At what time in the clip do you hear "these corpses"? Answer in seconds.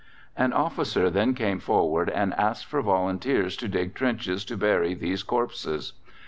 4.95-5.93